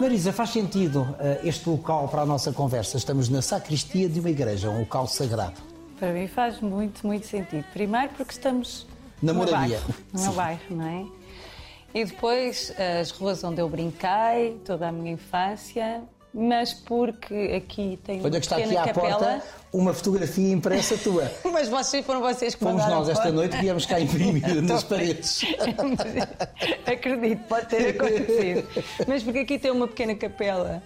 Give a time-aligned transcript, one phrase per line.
[0.00, 2.98] Marisa, faz sentido uh, este local para a nossa conversa?
[2.98, 5.60] Estamos na sacristia de uma igreja, um local sagrado.
[5.98, 7.64] Para mim faz muito, muito sentido.
[7.72, 8.86] Primeiro porque estamos
[9.22, 9.78] na no moradia.
[9.78, 11.06] Bairro, no meu bairro, não é?
[11.94, 16.02] E depois as ruas onde eu brinquei, toda a minha infância,
[16.38, 19.18] mas porque aqui tem uma Olha que está pequena aqui à capela.
[19.18, 19.42] porta
[19.72, 21.30] uma fotografia impressa tua.
[21.50, 25.42] Mas vocês foram vocês que Fomos nós esta noite, viemos cá imprimir nas paredes.
[26.86, 28.68] Acredito, pode ter acontecido.
[29.06, 30.82] Mas porque aqui tem uma pequena capela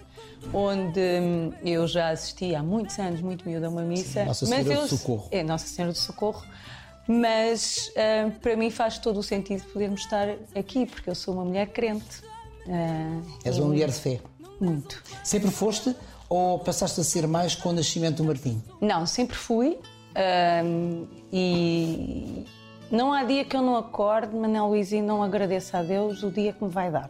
[0.55, 4.25] onde hum, eu já assisti há muitos anos, muito miúda, a uma missa.
[4.25, 5.29] Nossa mas Senhora eu, do Socorro.
[5.33, 6.45] É, Nossa Senhora do Socorro.
[7.09, 11.45] Mas hum, para mim faz todo o sentido podermos estar aqui, porque eu sou uma
[11.45, 12.23] mulher crente.
[12.69, 14.21] Ah, És uma mulher de fé.
[14.61, 15.03] Muito.
[15.25, 15.95] Sempre foste
[16.29, 18.63] ou passaste a ser mais com o nascimento do Martim?
[18.81, 19.79] Não, sempre fui.
[20.65, 22.45] hum, e
[22.91, 26.31] não há dia que eu não acorde, Manel Luís, e não agradeça a Deus o
[26.31, 27.09] dia que me vai dar.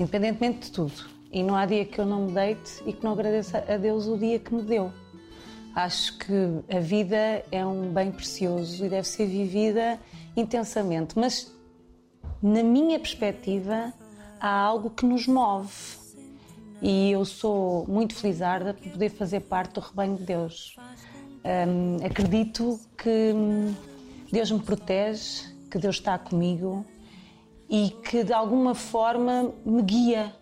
[0.00, 1.18] Independentemente de tudo.
[1.30, 4.06] E não há dia que eu não me deite e que não agradeça a Deus
[4.06, 4.92] o dia que me deu.
[5.76, 6.32] Acho que
[6.74, 9.98] a vida é um bem precioso e deve ser vivida
[10.36, 11.16] intensamente.
[11.16, 11.52] Mas,
[12.42, 13.92] na minha perspectiva,
[14.40, 15.97] há algo que nos move.
[16.80, 20.76] E eu sou muito felizarda por poder fazer parte do rebanho de Deus.
[21.44, 23.34] Hum, acredito que
[24.30, 26.84] Deus me protege, que Deus está comigo
[27.68, 30.32] e que de alguma forma me guia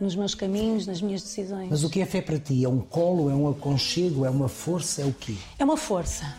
[0.00, 1.68] nos meus caminhos, nas minhas decisões.
[1.68, 2.64] Mas o que é fé para ti?
[2.64, 5.34] É um colo, é um aconchego, é uma força, é o quê?
[5.58, 6.36] É uma força,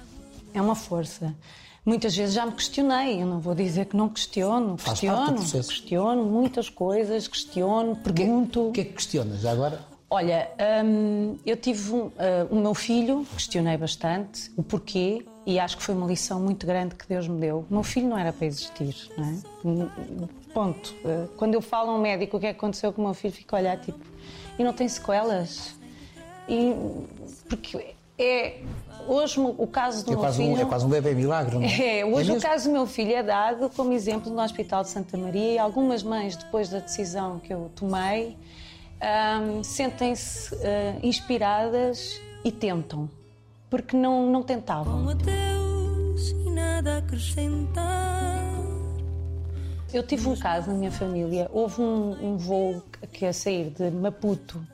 [0.53, 1.36] é uma força.
[1.83, 6.23] Muitas vezes já me questionei, eu não vou dizer que não questiono, Faz questiono, questiono
[6.23, 8.69] muitas coisas, questiono, pergunto.
[8.69, 9.79] O que é que questionas agora?
[10.07, 10.52] Olha,
[10.85, 15.83] hum, eu tive um, ah, o meu filho, questionei bastante o porquê e acho que
[15.83, 17.65] foi uma lição muito grande que Deus me deu.
[17.67, 19.87] O meu filho não era para existir, não é?
[20.53, 20.93] Ponto.
[21.03, 23.13] Ah, Quando eu falo a um médico o que é que aconteceu com o meu
[23.15, 23.99] filho, fico a olhar tipo,
[24.59, 25.73] e não tem sequelas?
[26.47, 26.75] E,
[27.49, 28.59] porque é.
[29.07, 30.55] Hoje o caso do É meu quase, filho.
[30.55, 31.99] um, é quase um bebê milagre, não é?
[31.99, 34.89] É, hoje É o caso do meu filho é dado como exemplo no Hospital de
[34.89, 38.37] Santa Maria e algumas mães, depois da decisão que eu tomei,
[39.02, 43.09] ahm, sentem-se ah, inspiradas e tentam,
[43.70, 45.03] porque não, não tentavam.
[45.03, 48.42] com adeus e nada acrescentar.
[49.93, 52.81] Eu tive um caso na minha família, houve um, um voo
[53.11, 54.65] que a sair de Maputo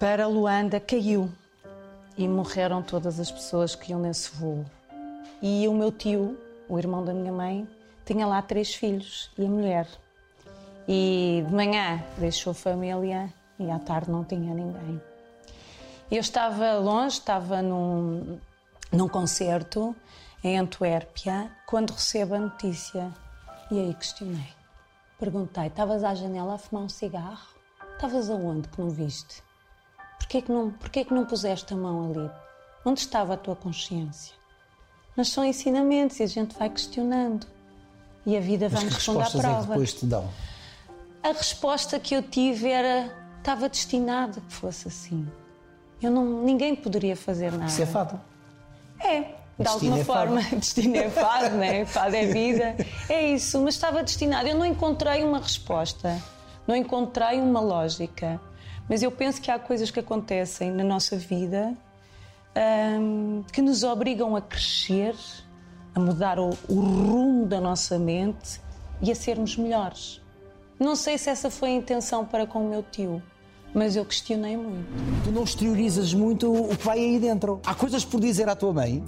[0.00, 1.28] para Luanda caiu
[2.18, 4.66] e morreram todas as pessoas que iam nesse voo.
[5.40, 6.36] E o meu tio,
[6.68, 7.66] o irmão da minha mãe,
[8.04, 9.86] tinha lá três filhos e a mulher.
[10.88, 15.00] E de manhã deixou família e à tarde não tinha ninguém.
[16.10, 18.40] Eu estava longe, estava num,
[18.90, 19.94] num concerto
[20.42, 23.12] em Antuérpia, quando recebo a notícia.
[23.70, 24.48] E aí questionei.
[25.18, 27.46] Perguntei: estavas à janela a fumar um cigarro?
[27.94, 29.42] Estavas aonde que não viste?
[30.28, 32.30] Porquê que não, porquê que não puseste a mão ali?
[32.84, 34.34] Onde estava a tua consciência?
[35.16, 37.46] Mas são ensinamentos e a gente vai questionando.
[38.26, 39.68] E a vida vai Mas que nos responder à respostas é que prova.
[39.72, 40.28] depois te dão?
[41.22, 45.26] A resposta que eu tive era: estava destinado que fosse assim.
[46.02, 47.64] Eu não, ninguém poderia fazer nada.
[47.64, 48.20] Isso é fado.
[49.00, 50.20] É, de Destino alguma é fado.
[50.20, 50.42] forma.
[50.60, 51.86] Destino é fado, né?
[51.86, 52.76] Fado é vida.
[53.08, 54.46] É isso, mas estava destinado.
[54.46, 56.22] Eu não encontrei uma resposta,
[56.66, 58.38] não encontrei uma lógica.
[58.88, 61.74] Mas eu penso que há coisas que acontecem na nossa vida
[63.00, 65.14] hum, que nos obrigam a crescer,
[65.94, 68.60] a mudar o, o rumo da nossa mente
[69.02, 70.20] e a sermos melhores.
[70.78, 73.22] Não sei se essa foi a intenção para com o meu tio,
[73.74, 74.86] mas eu questionei muito.
[75.24, 77.60] Tu não exteriorizas muito o que vai aí dentro.
[77.66, 79.02] Há coisas por dizer à tua mãe.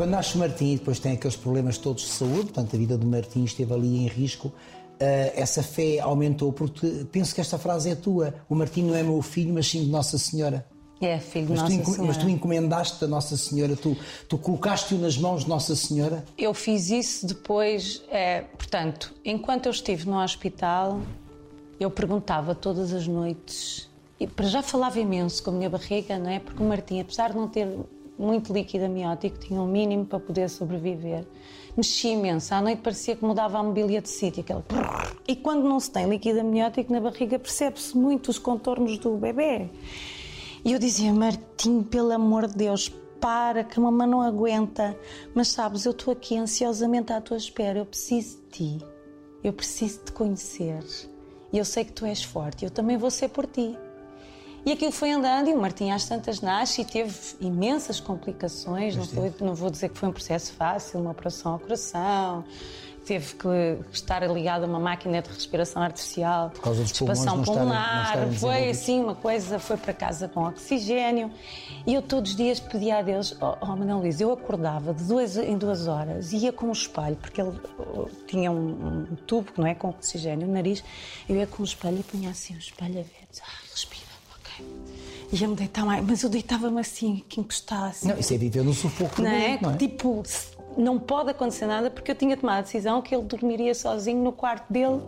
[0.00, 2.96] Quando nasce o Martim e depois tem aqueles problemas todos de saúde, portanto a vida
[2.96, 4.50] do Martim esteve ali em risco,
[4.98, 8.32] eh, essa fé aumentou, porque penso que esta frase é tua.
[8.48, 10.66] O Martim não é meu filho, mas sim de Nossa Senhora.
[11.02, 12.02] É, filho de Mas, Nossa Senhora.
[12.04, 13.94] mas tu encomendaste a Nossa Senhora, tu,
[14.26, 16.24] tu colocaste-o nas mãos de Nossa Senhora.
[16.38, 20.98] Eu fiz isso depois, é, portanto, enquanto eu estive no hospital,
[21.78, 23.86] eu perguntava todas as noites,
[24.18, 26.38] e para já falava imenso com a minha barriga, não é?
[26.40, 27.68] Porque o Martim, apesar de não ter
[28.20, 31.26] muito líquido amniótico, tinha um mínimo para poder sobreviver.
[31.76, 34.62] Mexia imenso, à noite parecia que mudava a mobília de sítio, aquele.
[35.26, 39.70] E quando não se tem líquido amniótico na barriga, percebe-se muito os contornos do bebê.
[40.64, 44.98] E eu dizia, Martim, pelo amor de Deus, para, que a mamãe não aguenta.
[45.34, 47.78] Mas sabes, eu estou aqui ansiosamente à tua espera.
[47.78, 48.84] Eu preciso de ti.
[49.42, 50.84] Eu preciso te conhecer.
[51.52, 52.64] E eu sei que tu és forte.
[52.64, 53.78] Eu também vou ser por ti.
[54.64, 58.94] E aquilo foi andando e o Martim às tantas nasce e teve imensas complicações.
[58.94, 62.44] Não, foi, não vou dizer que foi um processo fácil, uma operação ao coração.
[63.04, 63.48] teve que
[63.92, 68.68] estar ligado a uma máquina de respiração artificial, Por causa dos expansão não estarem- foi
[68.70, 71.32] assim uma coisa, foi para casa com oxigênio.
[71.86, 75.02] E eu todos os dias pedia a Deus, oh, oh Manuel Luís, eu acordava de
[75.02, 79.50] duas em duas horas, ia com um espelho, porque ele oh, tinha um, um tubo,
[79.56, 80.84] não é, com oxigênio no nariz,
[81.28, 83.28] eu ia com um espelho e punha assim o espelho a ver,
[85.32, 88.08] Ia-me deitar mais, mas eu deitava-me assim, que encostava assim.
[88.08, 89.58] Não, isso é viver no sufoco Não é?
[89.62, 89.76] não é?
[89.76, 90.22] Tipo,
[90.76, 94.32] não pode acontecer nada porque eu tinha tomado a decisão que ele dormiria sozinho no
[94.32, 95.00] quarto dele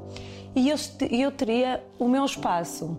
[0.54, 0.76] e eu,
[1.10, 2.96] eu teria o meu espaço.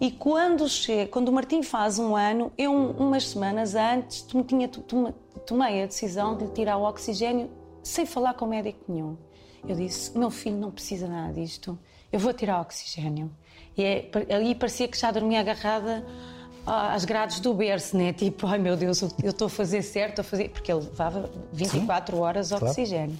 [0.00, 1.06] E quando, che...
[1.06, 5.14] quando o Martim faz um ano, eu, um- umas semanas antes, tinha, tom-
[5.46, 7.48] tomei a decisão de tirar o oxigênio
[7.82, 9.16] sem falar com médico nenhum.
[9.66, 11.78] Eu disse: meu filho não precisa nada disto,
[12.14, 13.28] eu vou tirar oxigênio.
[13.76, 16.06] E é, ali parecia que já dormia agarrada
[16.64, 18.12] às grades do berço, né?
[18.12, 20.48] Tipo, ai meu Deus, eu estou a fazer certo, a fazer.
[20.50, 22.66] Porque ele levava 24 horas de claro.
[22.66, 23.18] oxigênio.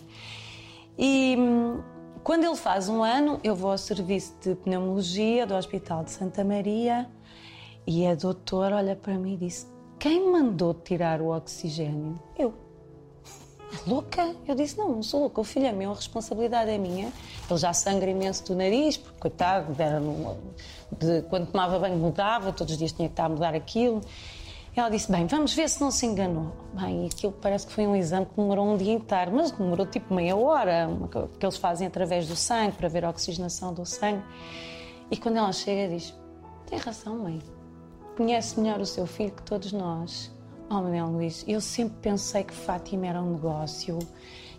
[0.97, 1.83] E hum,
[2.23, 6.45] quando ele faz um ano, eu vou ao serviço de pneumologia do Hospital de Santa
[6.45, 7.11] Maria
[7.85, 9.67] e a doutora olha para mim e disse:
[9.99, 12.17] Quem mandou tirar o oxigênio?
[12.39, 12.64] Eu.
[13.87, 14.35] Louca?
[14.47, 17.13] Eu disse: Não, não sou louca, o filho é meu, a responsabilidade é minha.
[17.51, 20.01] Ele já sangra imenso do nariz, porque, coitado, era
[20.99, 24.01] de- quando tomava banho mudava, todos os dias tinha que estar a mudar aquilo.
[24.77, 26.53] Ela disse: Bem, vamos ver se não se enganou.
[26.73, 30.13] Bem, aquilo parece que foi um exame que demorou um dia inteiro, mas demorou tipo
[30.15, 30.89] meia hora,
[31.39, 34.23] que eles fazem através do sangue, para ver a oxigenação do sangue.
[35.11, 36.13] E quando ela chega, diz:
[36.67, 37.41] Tem razão, mãe.
[38.17, 40.31] Conhece melhor o seu filho que todos nós.
[40.71, 43.99] Oh, Manuel Luís, eu sempre pensei que Fátima era um negócio,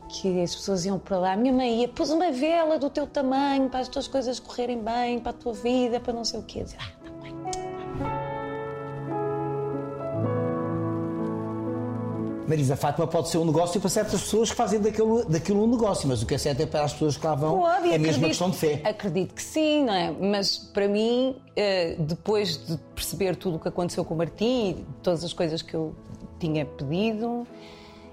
[0.08, 1.34] que as pessoas iam para lá.
[1.34, 4.82] A minha mãe ia, pôs uma vela do teu tamanho para as tuas coisas correrem
[4.82, 6.64] bem, para a tua vida, para não sei o quê.
[6.64, 7.05] Dizia, ah,
[12.48, 16.08] Marisa Fátima pode ser um negócio para certas pessoas que fazem daquilo, daquilo um negócio,
[16.08, 18.18] mas o que é certo é para as pessoas que lá vão, é mesmo acredito-
[18.20, 18.82] uma questão de fé.
[18.84, 20.12] Acredito que sim, não é?
[20.12, 24.86] Mas para mim, eh, depois de perceber tudo o que aconteceu com o Martim e
[25.02, 25.96] todas as coisas que eu
[26.40, 27.48] tinha pedido,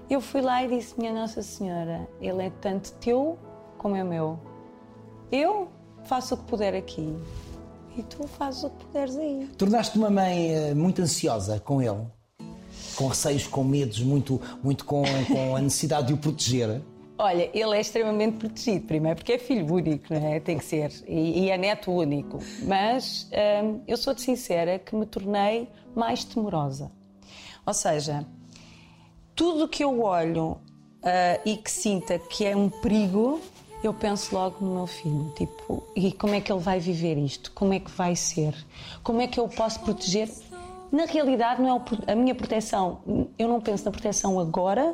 [0.09, 3.37] eu fui lá e disse: Minha Nossa Senhora, ele é tanto teu
[3.77, 4.39] como é meu.
[5.31, 5.67] Eu
[6.05, 7.15] faço o que puder aqui
[7.95, 9.47] e tu fazes o que puderes aí.
[9.57, 12.01] Tornaste uma mãe eh, muito ansiosa com ele,
[12.93, 16.81] com receios, com medos, muito, muito com, com a necessidade de o proteger.
[17.17, 20.39] Olha, ele é extremamente protegido, primeiro porque é filho único, não é?
[20.39, 22.39] Tem que ser, e, e é neto único.
[22.63, 23.29] Mas
[23.63, 26.91] hum, eu sou-te sincera que me tornei mais temorosa.
[27.65, 28.25] Ou seja,
[29.35, 30.59] tudo que eu olho
[31.03, 33.41] ah, e que sinta que é um perigo,
[33.83, 35.33] eu penso logo no meu filho.
[35.35, 37.51] Tipo, e como é que ele vai viver isto?
[37.51, 38.55] Como é que vai ser?
[39.03, 40.29] Como é que eu posso proteger?
[40.93, 41.75] Na realidade, não
[42.05, 42.99] é a minha proteção.
[43.37, 44.93] Eu não penso na proteção agora,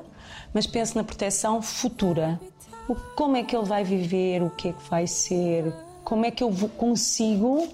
[0.54, 2.40] mas penso na proteção futura.
[2.88, 4.42] O- Como é que ele vai viver?
[4.42, 5.74] O que é que vai ser?
[6.06, 7.68] Como é que eu consigo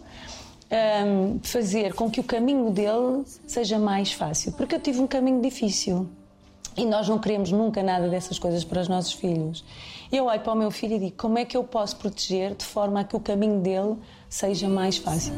[0.72, 4.54] hum, fazer com que o caminho dele seja mais fácil?
[4.54, 6.10] Porque eu tive um caminho difícil.
[6.76, 9.64] E nós não queremos nunca nada dessas coisas para os nossos filhos.
[10.12, 12.66] Eu olho para o meu filho e digo: como é que eu posso proteger de
[12.66, 13.96] forma a que o caminho dele
[14.28, 15.34] seja mais fácil?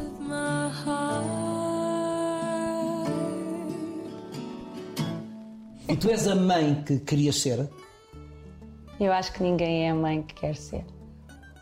[5.88, 7.68] E tu és a mãe que querias ser,
[9.00, 10.84] Eu acho que ninguém é a mãe que quer ser.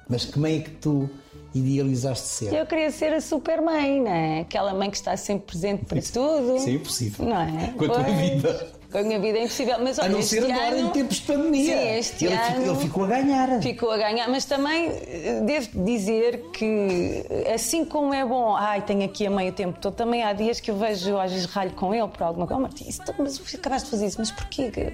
[0.08, 1.08] mas que mãe é que tu
[1.54, 2.52] idealizaste ser?
[2.54, 4.40] Eu queria ser a super mãe, não é?
[4.40, 6.56] Aquela mãe que está sempre presente para tudo.
[6.56, 7.26] Isso é impossível.
[7.26, 7.72] Não é?
[7.76, 8.16] Com a tua Pois.
[8.18, 8.72] vida.
[8.90, 9.76] Com a minha vida é impossível.
[9.80, 11.76] Mas A olha, não este ser agora ano- em tempos de pandemia.
[11.76, 12.44] Sim, este ele, ano.
[12.46, 13.62] ficou, ele ficou a ganhar.
[13.62, 17.24] Ficou a ganhar, mas também eh, devo dizer que,
[17.54, 20.60] assim como é bom, ai, tenho aqui a mãe o tempo todo, também há dias
[20.60, 23.40] que eu vejo, às vezes ralho com ele por alguma coisa, oh, Martim, isso, mas
[23.54, 24.70] acabaste de fazer isso, mas porquê?
[24.70, 24.92] que-"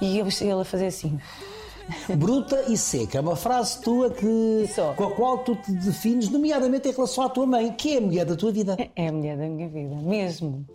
[0.00, 1.18] E eu, ele a fazer assim.
[2.16, 3.18] Bruta e seca.
[3.18, 7.28] É uma frase tua que, com a qual tu te defines, nomeadamente em relação à
[7.28, 8.76] tua mãe, que é a mulher da tua vida.
[8.96, 10.66] É a mulher da minha vida, mesmo.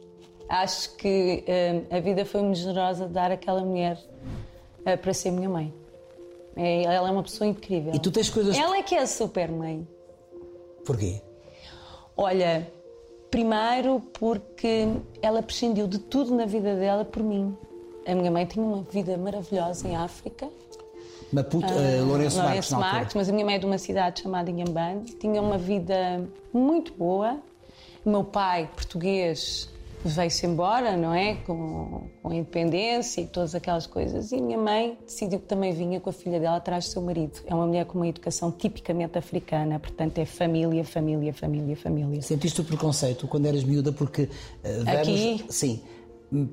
[0.53, 3.97] Acho que eh, a vida foi muito generosa de dar aquela mulher
[4.85, 5.73] eh, para ser minha mãe.
[6.57, 7.93] É- ela é uma pessoa incrível.
[7.95, 8.57] E tu tens coisas.
[8.57, 9.87] Ela é que é a super mãe.
[10.85, 11.21] Porquê?
[12.17, 12.69] Olha,
[13.29, 14.89] primeiro porque
[15.21, 17.55] ela prescindiu de tudo na vida dela por mim.
[18.05, 20.49] A minha mãe tinha uma vida maravilhosa em África.
[21.31, 22.91] Maputo, eh, Lourenço Marques, Lourenço altura.
[22.93, 25.05] Marques, mas a minha mãe é de uma cidade chamada Inhambane.
[25.13, 27.37] Tinha uma vida muito boa.
[28.03, 29.69] O meu pai, português,
[30.09, 31.35] veio-se embora, não é?
[31.35, 34.31] Com, com a independência e todas aquelas coisas.
[34.31, 37.39] E minha mãe decidiu que também vinha com a filha dela atrás do seu marido.
[37.45, 42.21] É uma mulher com uma educação tipicamente africana, portanto é família, família, família, família.
[42.21, 44.29] Sentiste o preconceito quando eras miúda porque
[44.63, 45.45] vamos- Aqui?
[45.49, 45.81] sim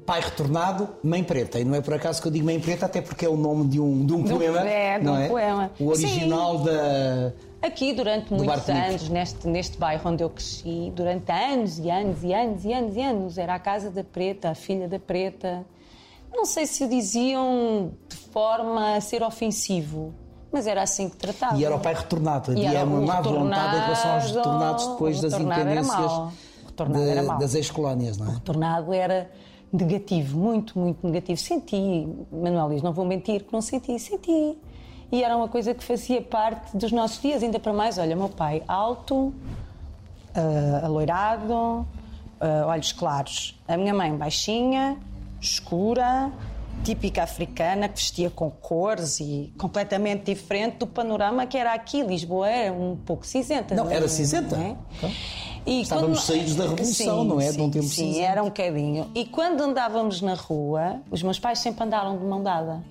[0.04, 1.58] pai retornado, mãe preta.
[1.60, 3.68] E não é por acaso que eu digo mãe preta, até porque é o nome
[3.68, 4.60] de um, de um poema.
[4.68, 5.28] é, não um é?
[5.28, 5.70] poema.
[5.78, 7.32] O original da.
[7.60, 12.32] Aqui, durante muitos anos, neste, neste bairro onde eu cresci, durante anos e anos e
[12.32, 15.64] anos e anos e anos, era a casa da preta, a filha da preta.
[16.32, 20.12] Não sei se o diziam de forma a ser ofensivo,
[20.52, 21.58] mas era assim que tratavam.
[21.58, 22.52] E era o pai retornado.
[22.56, 26.12] E Havia uma má vontade em relação aos retornado- retornados depois das retornado independências
[26.66, 28.36] retornado de- das ex-colónias, não é?
[28.36, 29.28] O tornado era
[29.72, 31.38] negativo, muito, muito negativo.
[31.38, 34.56] Senti, Manuel diz, não vou mentir que não senti, senti.
[35.10, 37.98] E era uma coisa que fazia parte dos nossos dias, ainda para mais.
[37.98, 39.32] Olha, meu pai alto,
[40.34, 41.86] ah, aloirado,
[42.40, 43.58] ah, olhos claros.
[43.66, 44.98] A minha mãe baixinha,
[45.40, 46.30] escura,
[46.84, 52.02] típica africana, que vestia com cores e completamente diferente do panorama que era aqui.
[52.02, 53.74] Lisboa era um pouco cinzenta.
[53.74, 54.56] Não, era cinzenta.
[54.56, 54.76] é?
[54.96, 55.10] Então,
[55.66, 57.50] E Estávamos saídos da Revolução, não é?
[57.50, 58.26] De um tempo Sim, cinzento.
[58.26, 59.10] era um bocadinho.
[59.14, 62.82] E quando andávamos na rua, os meus pais sempre andaram de mão dada.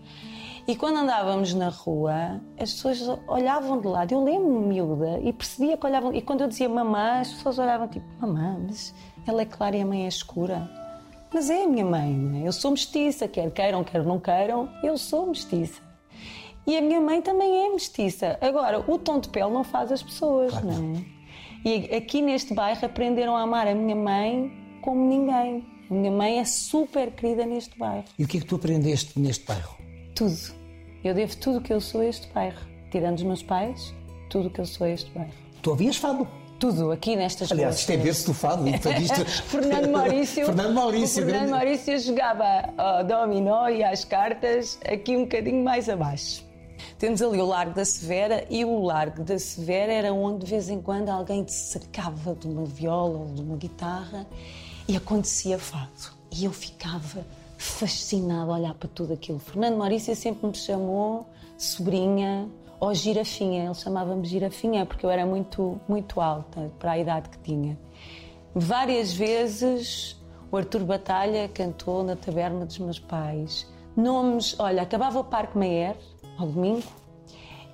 [0.67, 4.11] E quando andávamos na rua, as pessoas olhavam de lado.
[4.11, 6.13] Eu lembro-me miúda e percebia que olhavam.
[6.13, 8.93] E quando eu dizia mamã, as pessoas olhavam tipo: mamã, mas
[9.25, 10.69] ela é clara e a mãe é escura.
[11.33, 12.47] Mas é a minha mãe, não é?
[12.47, 15.81] Eu sou mestiça, quer queiram, quer não queiram, eu sou mestiça.
[16.65, 18.37] E a minha mãe também é mestiça.
[18.41, 21.16] Agora, o tom de pele não faz as pessoas, não é?
[21.65, 25.65] E aqui neste bairro aprenderam a amar a minha mãe como ninguém.
[25.89, 28.03] A minha mãe é super querida neste bairro.
[28.17, 29.77] E o que é que tu aprendeste neste bairro?
[30.15, 30.35] Tudo.
[31.03, 32.59] Eu devo tudo o que eu sou a este bairro.
[32.91, 33.93] Tirando os meus pais,
[34.29, 35.31] tudo o que eu sou a este bairro.
[35.61, 36.27] Tu ouvias fado.
[36.59, 37.79] Tudo aqui nestas Aliás, ruas.
[37.81, 38.63] isto é berço do fado.
[39.45, 40.45] Fernando Maurício.
[40.47, 41.15] Fernando Maurício.
[41.23, 46.43] Fernando grande- Maurício jogava ao dominó e às cartas aqui um bocadinho mais abaixo.
[46.97, 50.69] Temos ali o Largo da Severa e o Largo da Severa era onde de vez
[50.69, 54.27] em quando alguém te sacava de uma viola ou de uma guitarra
[54.87, 56.15] e acontecia fado.
[56.31, 57.25] E eu ficava
[57.57, 59.39] fascinada a olhar para tudo aquilo.
[59.39, 62.47] Fernando Maurício sempre me chamou sobrinha
[62.79, 63.65] ou girafinha.
[63.65, 67.77] Ele chamava-me girafinha porque eu era muito, muito alta para a idade que tinha.
[68.53, 70.15] Várias vezes
[70.51, 73.67] o Artur Batalha cantou na taberna dos meus pais.
[73.95, 75.97] Nomes, olha, acabava o Parque Mayer
[76.37, 76.83] ao domingo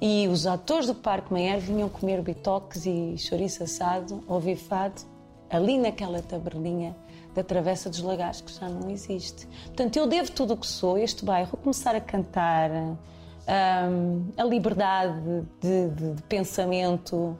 [0.01, 5.01] e os atores do Parque Mayer vinham comer bitoques e chouriço assado, ouvir fado,
[5.49, 6.95] ali naquela taberninha
[7.33, 9.47] da Travessa dos Lagares, que já não existe.
[9.67, 15.19] Portanto, eu devo tudo o que sou este bairro, começar a cantar, hum, a liberdade
[15.61, 17.37] de, de- de pensamento,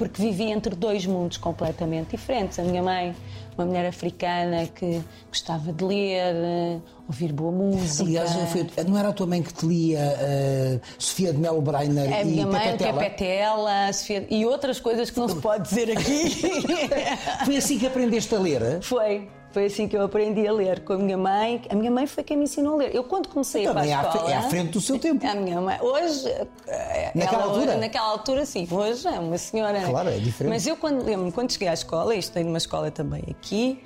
[0.00, 2.58] porque vivi entre dois mundos completamente diferentes.
[2.58, 3.14] A minha mãe,
[3.54, 8.04] uma mulher africana que gostava de ler, eh, ouvir boa música.
[8.04, 8.30] Aliás,
[8.88, 12.24] não era a tua mãe que te lia eh, Sofia de Melo Breiner A e
[12.24, 12.98] minha mãe, Pepetela?
[12.98, 16.30] Petela, Sofia- e outras coisas que não se pode dizer aqui.
[17.44, 18.80] Foi assim que aprendeste a ler?
[18.80, 19.28] Foi.
[19.52, 21.60] Foi assim que eu aprendi a ler com a minha mãe.
[21.68, 22.94] A minha mãe foi quem me ensinou a ler.
[22.94, 24.30] Eu, quando comecei a ir é escola...
[24.30, 25.26] é à frente do seu tempo.
[25.26, 25.76] A minha mãe...
[25.80, 26.28] Hoje...
[26.68, 27.76] eh, Naquela ela- altura?
[27.76, 28.68] Naquela altura, sim.
[28.70, 29.80] Hoje é uma senhora...
[29.80, 29.88] né?
[29.90, 30.52] Claro, é diferente.
[30.52, 33.82] Mas eu, quando lembro quando cheguei à escola, e estudei numa escola também aqui,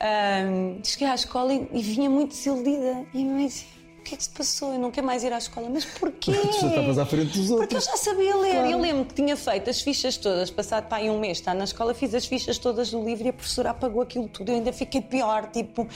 [0.00, 3.04] ahm, cheguei à escola e, e vinha muito desiludida.
[3.14, 3.68] E a minha mãe dizia,
[4.04, 4.72] que é que se passou?
[4.72, 5.68] Eu não quero mais ir à escola.
[5.70, 6.32] Mas porquê?
[6.60, 7.84] Tu estavas à frente dos Porque eu outros.
[7.84, 8.52] já sabia ler.
[8.52, 8.70] Claro.
[8.70, 11.94] Eu lembro que tinha feito as fichas todas, passado aí um mês, está na escola,
[11.94, 14.50] fiz as fichas todas do livro e a professora apagou aquilo tudo.
[14.50, 15.86] Eu ainda fiquei pior, tipo,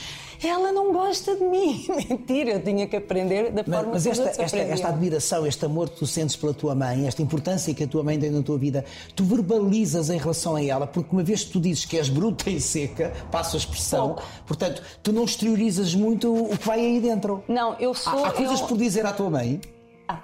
[0.43, 1.85] ela não gosta de mim.
[2.09, 5.65] Mentira, eu tinha que aprender da Mas, forma mas esta, outros esta, esta admiração, este
[5.65, 8.41] amor que tu sentes pela tua mãe, esta importância que a tua mãe tem na
[8.41, 8.83] tua vida,
[9.15, 12.49] tu verbalizas em relação a ela, porque uma vez que tu dizes que és bruta
[12.49, 14.23] e seca, passo a expressão, Pouco.
[14.47, 17.43] portanto, tu não exteriorizas muito o que vai aí dentro.
[17.47, 18.25] Não, eu sou.
[18.25, 18.67] Há, há coisas eu...
[18.67, 19.59] por dizer à tua mãe?
[20.07, 20.23] Ah,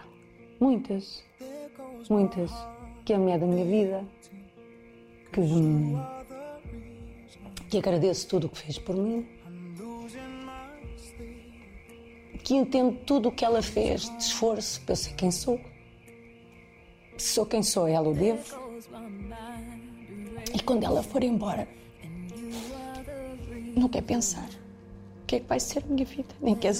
[0.60, 1.24] muitas.
[2.10, 2.52] Muitas.
[3.04, 4.04] Que é a mulher da minha vida.
[5.32, 5.42] Que,
[7.70, 9.28] que agradeço tudo o que fez por mim.
[12.44, 15.60] Que entendo tudo o que ela fez de esforço para eu ser quem sou.
[17.18, 18.44] Se sou quem sou, ela o devo.
[20.54, 21.68] E quando ela for embora,
[23.76, 24.48] não quer pensar.
[25.26, 26.28] O que é que vai ser a minha vida?
[26.40, 26.76] Nem quer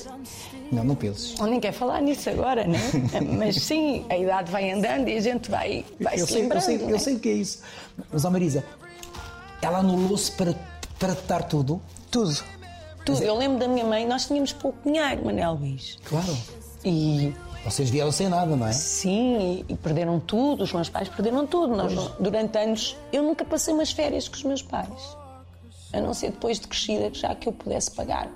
[0.72, 1.34] Não, não penses.
[1.40, 2.78] ou nem quer falar nisso agora, né?
[3.40, 6.42] Mas sim, a idade vai andando e a gente vai, vai eu, se sei, eu,
[6.44, 6.62] lembrando.
[6.62, 6.94] sei, né?
[6.94, 7.64] eu sei o que é isso.
[8.14, 8.64] Mas, ó Marisa,
[9.64, 10.54] ela anulou-se para,
[11.28, 11.82] dar tudo?
[12.12, 12.38] Tudo.
[13.04, 13.24] Tudo.
[13.24, 15.98] Eu lembro da minha mãe, nós tínhamos pouco dinheiro, Manel Luís.
[16.06, 16.38] Claro.
[16.86, 17.34] E
[17.64, 18.74] Vocês vieram sem nada, não é?
[18.74, 21.76] sim, e, e perderam tudo, os meus pais perderam tudo.
[21.76, 25.18] Nós, durante anos, eu nunca passei umas férias com os meus pais.
[25.96, 28.30] A não ser depois de crescida, já que eu pudesse pagar.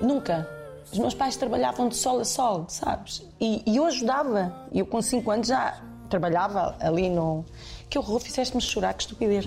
[0.00, 0.48] Nunca.
[0.92, 3.22] Os meus pais trabalhavam de sol a sol, sabes?
[3.40, 4.66] E, e eu ajudava.
[4.72, 7.44] Eu com 5 anos já trabalhava ali no.
[7.88, 9.46] Que horror, fizeste-me chorar, que estupidez.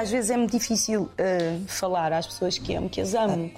[0.00, 3.50] Às vezes é-me difícil eh, falar às pessoas que amo, que as amo.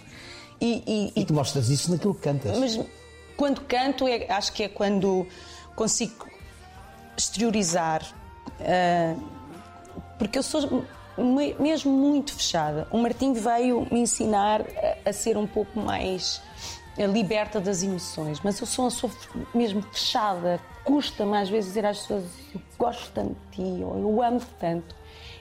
[0.60, 2.58] E, e- E e tu mostras isso naquilo que cantas.
[2.58, 2.78] mas
[3.36, 5.26] quando canto, é- acho que é quando
[5.74, 6.26] consigo
[7.16, 8.02] exteriorizar.
[8.60, 9.14] ah,
[10.18, 10.84] porque eu sou
[11.16, 12.86] me- mesmo muito fechada.
[12.90, 14.60] O Martim veio me ensinar
[15.04, 16.42] a, a ser um pouco mais
[16.98, 19.12] ah, liberta das emoções, mas eu sou uma pessoa
[19.54, 20.60] mesmo fechada.
[20.84, 24.94] Custa-me às vezes dizer às pessoas eu gosto tanto de ti, ou eu amo tanto.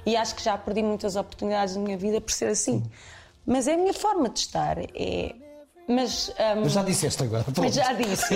[0.06, 2.84] E acho que já perdi muitas oportunidades na minha vida por ser assim.
[3.46, 4.77] Mas é a minha forma de estar.
[4.79, 5.36] É...
[5.88, 7.46] Mas, ah, Mas já disseste agora.
[7.58, 8.36] mas já disse.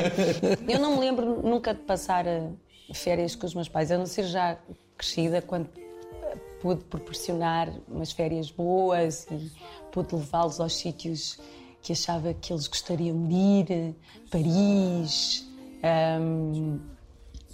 [0.67, 2.49] Eu não me lembro nunca de passar eh,
[2.93, 4.57] férias com os meus pais, a não ser já
[4.97, 9.51] crescida, quando eh, pude proporcionar umas férias boas e
[9.91, 11.39] pude levá-los aos sítios
[11.83, 13.95] que achava que eles gostariam de ir,
[14.31, 15.45] Paris,
[15.83, 16.79] ahm,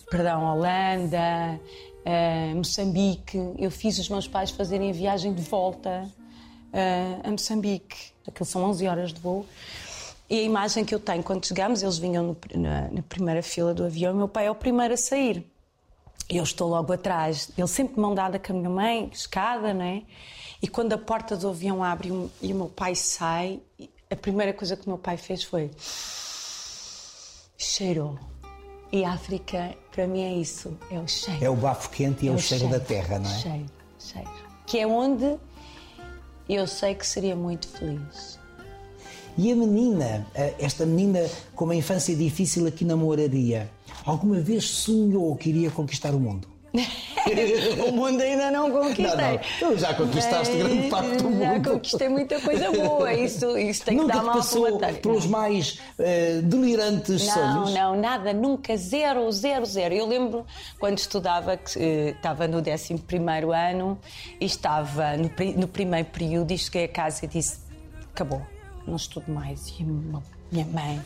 [0.10, 1.60] perdão, Holanda,
[2.06, 3.38] eh, Moçambique.
[3.58, 6.10] Eu fiz os meus pais fazerem a viagem de volta
[6.74, 7.98] eh, a Moçambique.
[8.28, 9.46] Aquilo são 11 horas de voo.
[10.30, 13.74] E a imagem que eu tenho quando chegamos, eles vinham no- na, na primeira fila
[13.74, 15.44] do avião, meu pai é o primeiro a sair.
[16.30, 17.50] Eu estou logo atrás.
[17.58, 20.04] Ele sempre de mão dada com a minha mãe, escada, não é?
[20.62, 22.10] E quando a porta do avião abre
[22.42, 23.60] e o meu pai sai,
[24.12, 25.72] a primeira coisa que o meu pai fez foi
[27.58, 28.18] cheirou.
[28.92, 31.44] E África, para mim, é isso: é o cheiro.
[31.44, 33.40] É o bafo quente e é, o cheiro, da terra, não é?
[33.40, 33.66] Cheiro,
[34.00, 34.30] cheiro.
[34.66, 35.38] Que é onde
[36.48, 38.40] eu sei que seria muito feliz.
[39.38, 40.28] E a menina,
[40.58, 43.70] esta menina com uma infância difícil aqui na Moraria,
[44.04, 46.48] alguma vez sonhou que iria conquistar o mundo?
[47.88, 49.40] o mundo ainda não conquistei.
[49.62, 49.78] Não, não.
[49.78, 51.70] Já conquistaste Mas grande parte do Já mundo.
[51.72, 53.14] conquistei muita coisa boa.
[53.14, 57.74] Isso, isso tem Nunca que dar mal passou pelos mais eh, delirantes Não, sonhos?
[57.74, 59.94] não, nada, nunca, zero, zero, zero.
[59.94, 60.46] Eu lembro
[60.80, 62.96] quando estudava, que eh, estava no 11
[63.70, 63.98] ano
[64.40, 67.60] e estava no, no primeiro período e cheguei a casa e disse:
[68.14, 68.42] acabou,
[68.86, 69.74] não estudo mais.
[69.80, 71.02] E minha mãe.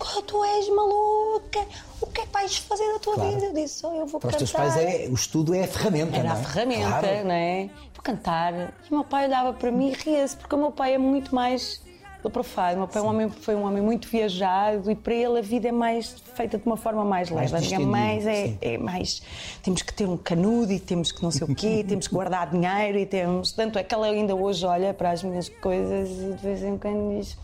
[0.00, 1.60] "Oh, Tu és maluca,
[2.00, 3.30] o que é que vais fazer da tua Claro.
[3.32, 3.46] vida?
[3.46, 4.38] Eu disse: oh, eu vou Para os cantar.
[4.38, 6.42] teus pais é, o estudo é a ferramenta, Era não a é?
[6.44, 7.24] ferramenta, Claro.
[7.24, 7.70] não é?
[7.94, 8.52] Vou cantar.
[8.54, 11.34] E o meu pai olhava para mim e ria-se, porque o meu pai é muito
[11.34, 11.82] mais
[12.24, 12.74] aprofado.
[12.74, 15.42] O meu pai é um homem, foi um homem muito viajado e para ele a
[15.42, 17.66] vida é mais feita de uma forma mais Mais leve.
[17.74, 19.22] a minha mãe distendida, é, é mais.
[19.62, 22.50] Temos que ter um canudo e temos que não sei o quê, temos que guardar
[22.50, 23.52] dinheiro e temos.
[23.52, 26.76] Tanto é que ela ainda hoje olha para as minhas coisas e de vez em
[26.78, 27.36] quando diz.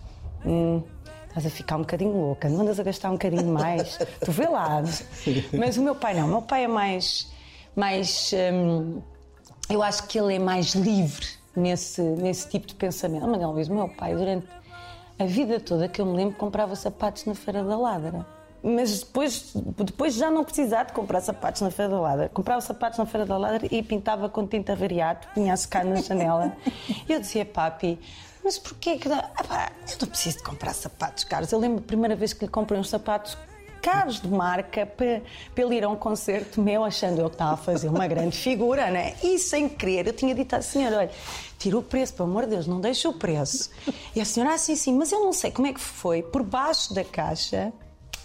[0.45, 0.83] "Hum,
[1.37, 3.99] Estás a ficar um bocadinho louca, não andas a gastar um bocadinho mais.
[4.25, 4.83] tu vê lá.
[5.53, 7.31] Mas o meu pai não, o meu pai é mais.
[7.77, 9.03] mais hum,
[9.69, 13.27] eu acho que ele é mais livre nesse, nesse tipo de pensamento.
[13.27, 14.47] Oh, Manuel Luís, o meu pai, durante
[15.19, 18.25] a vida toda que eu me lembro, comprava sapatos na Feira da Ladra.
[18.63, 22.29] Mas depois, depois já não precisar de comprar sapatos na Feira da Ladra.
[22.31, 25.97] Comprava sapatos na Feira da Ladra e pintava com tinta variado, punha a secar na
[25.97, 26.57] janela.
[27.07, 27.99] E eu dizia, papi,
[28.47, 29.09] mas porquê que...
[29.09, 31.51] dá- Ah, pá, eu não preciso de comprar sapatos caros.
[31.51, 33.37] Eu lembro a primeira vez que lhe comprei uns sapatos
[33.83, 35.21] caros de marca para,
[35.55, 38.37] para ele ir a um concerto meu, achando eu que estava a fazer uma grande
[38.37, 39.15] figura, né?
[39.23, 41.11] E sem querer, eu tinha dito à senhora: olha,
[41.59, 43.71] tira o preço, pelo amor de Deus, não deixa o preço.
[44.15, 46.43] E a senhora, ah, sim, sim, mas eu não sei como é que foi, por
[46.43, 47.73] baixo da caixa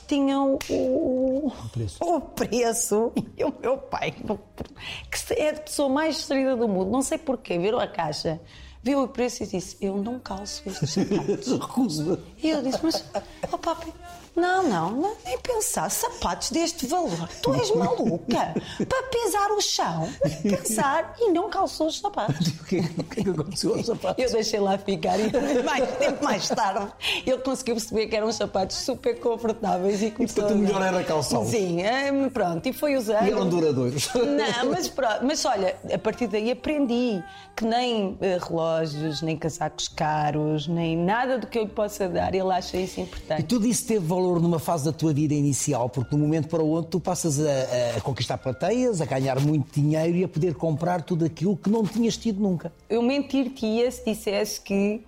[0.07, 1.97] tinham o, o preço.
[2.03, 3.13] o preço.
[3.37, 7.57] E o meu pai, que é a pessoa mais distraída do mundo, não sei porquê,
[7.57, 8.37] virou a caixa,
[8.83, 11.47] viu o preço e disse: Eu não calço estes sapatos.
[11.51, 12.19] Recuso.
[12.41, 13.03] E eu disse, mas,
[13.51, 13.93] oh papi,
[14.41, 18.53] não, não, não, nem pensar, sapatos deste valor, tu és maluca,
[18.89, 20.09] para pisar o chão,
[20.41, 22.47] pensar e não calçou os sapatos.
[22.61, 24.23] O que, o que é que aconteceu aos sapatos?
[24.23, 25.29] Eu deixei lá ficar e
[25.63, 26.87] mais tempo mais tarde
[27.25, 31.03] ele conseguiu perceber que eram sapatos super confortáveis e começou portanto, o a- melhor era
[31.03, 31.49] calçá-los.
[31.49, 33.25] Sim, eh, pronto, e foi usando.
[33.27, 34.09] E eram duradouros.
[34.15, 37.21] Não, mas, pronto, mas olha, a partir daí aprendi
[37.57, 42.33] que nem eh, relógios, nem casacos caros, nem nada do que eu lhe possa dar,
[42.33, 43.43] ele acha isso E importante.
[43.43, 46.61] tudo isso teve valor numa fase da tua vida inicial, porque de um momento para
[46.61, 50.55] o outro tu passas a, a conquistar plateias, a ganhar muito dinheiro e a poder
[50.55, 52.71] comprar tudo aquilo que não tinhas tido nunca.
[52.89, 55.01] Eu mentir-te-ia se dissesse que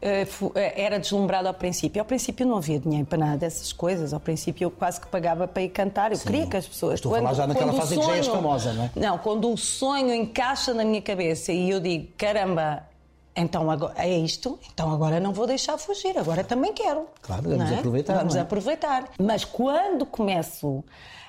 [0.00, 2.00] eh, eh, era deslumbrado ao princípio.
[2.00, 4.12] Ao princípio não havia dinheiro para nada dessas coisas.
[4.12, 6.12] Ao princípio eu quase que pagava para ir cantar.
[6.12, 6.94] Eu queria que as pessoas.
[6.94, 8.90] Estou a falar já naquela quando fase em que já és famosa, não é?
[8.94, 12.87] Não, quando o sonho encaixa na minha cabeça e eu digo, caramba.
[13.34, 17.06] Então agora é isto, então agora não vou deixar fugir, agora também quero.
[17.22, 17.78] Claro, vamos é?
[17.78, 18.40] aproveitar, Vamos é?
[18.40, 19.10] aproveitar.
[19.20, 20.84] Mas quando começo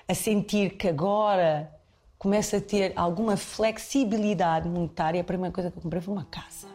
[0.08, 1.72] a sentir que agora
[2.18, 6.68] começo a ter alguma flexibilidade monetária, a primeira coisa que eu comprei foi uma casa.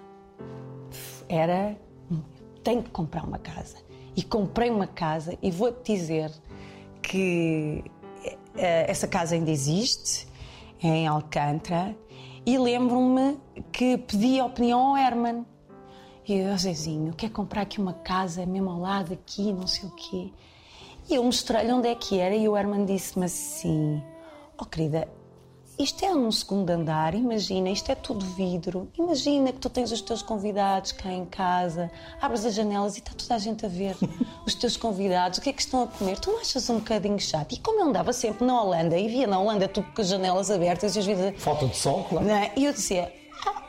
[1.29, 1.77] Era,
[2.63, 3.77] tenho que comprar uma casa.
[4.17, 6.31] E comprei uma casa e vou-te dizer
[7.03, 7.85] que
[8.57, 10.27] eh, essa casa ainda existe,
[10.83, 11.95] é em Alcântara,
[12.47, 13.39] E lembro-me
[13.73, 15.47] que pedi a opinião ao Herman.
[16.29, 19.93] E eu, Zezinho, quer comprar aqui uma casa mesmo ao lado aqui, não sei o
[19.93, 20.31] quê.
[21.09, 24.03] E eu mostrei-lhe onde é que era e o Herman disse-me assim:
[24.59, 25.09] Oh querida,
[25.79, 28.89] isto é um segundo andar, imagina, isto é tudo vidro.
[28.97, 33.13] Imagina que tu tens os teus convidados cá em casa, abres as janelas e está
[33.13, 33.97] toda a gente a ver
[34.47, 36.19] os teus convidados, o que é que estão a comer.
[36.19, 37.55] Tu não achas um bocadinho chato?
[37.55, 40.51] E como eu andava sempre na Holanda e via na Holanda tudo com as janelas
[40.51, 41.43] abertas e os vidros.
[41.43, 42.25] Falta de sol, claro.
[42.25, 42.53] Não é?
[42.57, 43.13] E eu dizia,
[43.45, 43.63] ah,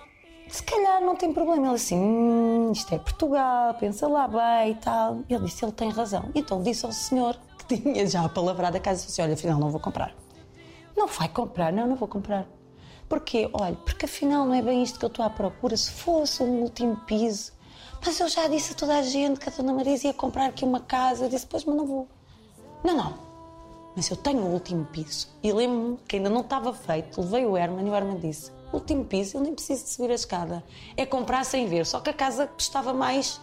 [0.48, 1.65] se calhar não tem problema.
[1.65, 5.22] Ele assim, hum, isto é Portugal, pensa lá bem e tal.
[5.28, 6.30] E ele disse, ele tem razão.
[6.36, 9.72] Então disse ao senhor que tinha já a palavra da casa, disse, olha, afinal não
[9.72, 10.13] vou comprar.
[10.95, 12.47] Não vai comprar, não, não vou comprar.
[13.08, 13.49] Porquê?
[13.53, 15.75] Olha, porque afinal não é bem isto que eu estou à procura.
[15.77, 17.53] Se fosse um último piso.
[18.03, 20.63] Mas eu já disse a toda a gente que a Dona Marisa ia comprar aqui
[20.63, 21.25] uma casa.
[21.25, 22.08] Eu disse, pois, mas não vou.
[22.84, 23.13] Não, não.
[23.95, 25.27] Mas eu tenho o último piso.
[25.41, 27.21] E lembro-me que ainda não estava feito.
[27.21, 30.15] Levei o Herman e o Herman disse: último piso, eu nem preciso de subir a
[30.15, 30.63] escada.
[30.97, 31.86] É comprar sem ver.
[31.86, 33.39] Só que a casa custava mais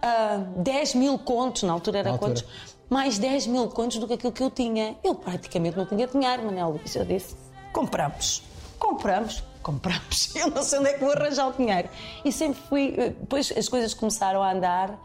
[0.00, 2.34] ah, 10 mil contos, na altura era Na altura.
[2.34, 2.44] contos,
[2.88, 4.96] mais 10 mil contos do que aquilo que eu tinha.
[5.02, 6.94] Eu praticamente não tinha dinheiro, Manel Luís.
[6.94, 7.34] Eu disse:
[7.72, 8.42] compramos.
[8.78, 9.42] Compramos.
[9.62, 10.34] Compramos.
[10.36, 11.88] Eu não sei onde é que vou arranjar o dinheiro.
[12.24, 12.94] E sempre fui.
[12.96, 14.96] eh, Depois as coisas começaram a andar.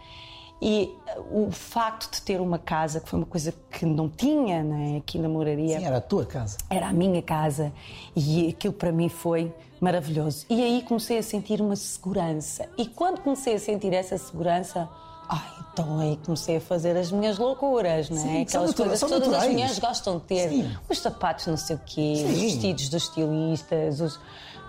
[0.62, 4.62] E eh, o facto de ter uma casa, que foi uma coisa que não tinha
[4.62, 6.58] né, aqui na moraria, Sim, era a tua casa.
[6.70, 7.74] era a minha casa
[8.16, 10.46] e aquilo para mim foi maravilhoso.
[10.48, 12.70] E aí comecei a sentir uma segurança.
[12.78, 14.88] E quando comecei a sentir essa segurança,
[15.32, 18.22] ai, então aí comecei a fazer as minhas loucuras, não é?
[18.22, 20.50] Sim, são Aquelas coisas que todas as mulheres gostam de ter.
[20.50, 20.72] Sim.
[20.90, 22.40] Os sapatos não sei o quê, os Sim.
[22.42, 24.20] vestidos dos estilistas, os,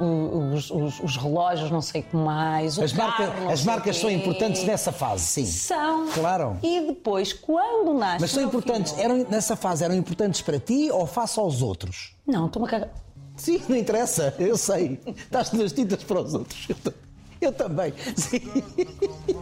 [0.00, 3.96] os, os- os relógios não sei o que mais, As, marca- carro, não as marcas
[3.98, 5.44] são importantes nessa fase, sim.
[5.46, 6.08] São.
[6.08, 6.56] Claro.
[6.62, 10.90] E depois, quando nasce Mas são importantes, filho- eram, nessa fase eram importantes para ti
[10.90, 12.14] ou face aos outros?
[12.26, 12.90] Não, estou-me a cagar.
[13.36, 15.00] Sim, não interessa, eu sei.
[15.06, 16.68] Estás nas tintas para os outros.
[17.42, 17.92] Eu, ta- eu também.
[18.16, 18.40] Sim.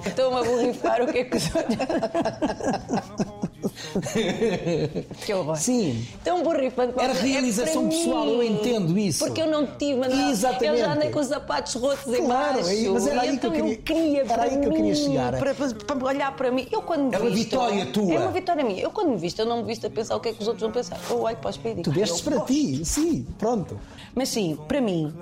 [0.06, 1.76] Estou-me a borrifar o que é que os outros.
[5.24, 5.56] que horror.
[5.56, 6.06] Sim.
[6.24, 6.94] Tão borrifante.
[6.98, 8.32] Era é realização para pessoal, mim.
[8.32, 9.24] eu entendo isso.
[9.24, 10.30] Porque eu não tive nada.
[10.30, 10.64] Exatamente.
[10.66, 12.92] Eu já andei com os sapatos rotos em Claro, baixo.
[12.92, 14.94] mas era aí então que eu eu queria- queria era para aí que eu queria
[14.94, 15.32] chegar.
[15.38, 16.66] Para, para- olhar para mim.
[16.72, 18.12] Eu quando me É uma visto- vitória tua.
[18.14, 18.80] É uma vitória minha.
[18.82, 20.48] Eu quando me visto, eu não me visto a pensar o que é que os
[20.48, 20.98] outros vão pensar.
[21.08, 23.78] Eu olho para o espelho e Tu vestes "Eu para gosto." ti, sim, pronto.
[24.14, 25.12] Mas sim, para mim,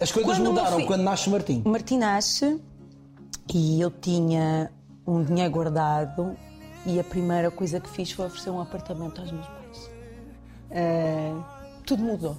[0.00, 1.62] As coisas Quando mudaram fi- quando nasce o Martim.
[1.64, 2.60] O Martim nasce
[3.52, 4.70] e eu tinha
[5.06, 6.36] um dinheiro guardado
[6.86, 9.90] e a primeira coisa que fiz foi oferecer um apartamento aos meus pais.
[10.70, 11.32] Eh,
[11.84, 12.36] tudo mudou.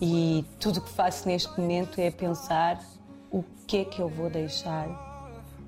[0.00, 2.80] E tudo o que faço neste momento é pensar
[3.30, 4.88] o que é que eu vou deixar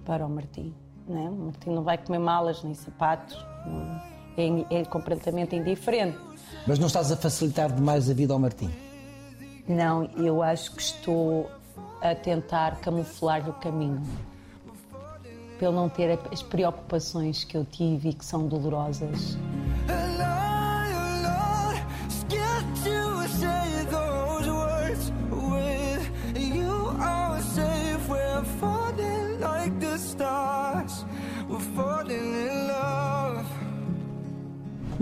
[0.04, 0.74] para o Martim.
[1.08, 1.28] Não é?
[1.30, 4.02] O Martim não vai comer malas nem sapatos, não-
[4.70, 6.18] é, é completamente indiferente.
[6.66, 8.70] Mas não estás a facilitar demais a vida ao Martim.
[9.68, 11.50] Não, eu acho que estou
[12.00, 14.02] a tentar camuflar o caminho.
[15.60, 19.38] Ele não ter as preocupações que eu tive e que são dolorosas.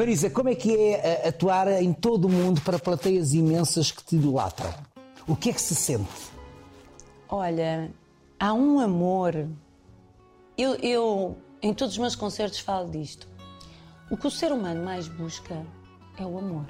[0.00, 4.02] Marisa, como é que é eh, atuar em todo o mundo para plateias imensas que
[4.02, 4.72] te idolatram?
[5.28, 6.08] O que é que se sente?
[7.28, 7.92] Olha,
[8.38, 9.46] há um amor.
[10.56, 13.28] Eu, eu, em todos os meus concertos, falo disto.
[14.10, 15.66] O que o ser humano mais busca
[16.18, 16.64] é o amor.